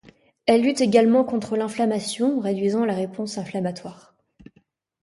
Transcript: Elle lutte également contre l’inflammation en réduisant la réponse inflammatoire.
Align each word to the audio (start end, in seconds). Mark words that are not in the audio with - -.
Elle 0.47 0.63
lutte 0.63 0.81
également 0.81 1.23
contre 1.23 1.55
l’inflammation 1.55 2.37
en 2.39 2.41
réduisant 2.41 2.85
la 2.85 2.95
réponse 2.95 3.37
inflammatoire. 3.37 4.15